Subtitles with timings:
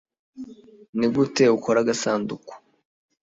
[0.97, 2.53] nigute ukora agasanduku